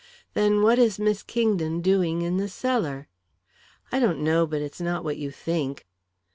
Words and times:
"Then 0.33 0.63
what 0.63 0.79
is 0.79 0.97
Miss 0.97 1.21
Kingdon 1.21 1.79
doing 1.79 2.23
in 2.23 2.37
the 2.37 2.47
cellar?" 2.49 3.07
"I 3.91 3.99
don't 3.99 4.21
know, 4.23 4.47
but 4.47 4.59
it's 4.59 4.81
not 4.81 5.03
what 5.03 5.17
you 5.17 5.29
think." 5.29 5.85